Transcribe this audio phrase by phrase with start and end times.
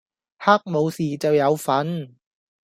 [0.39, 2.15] 黑武士就有份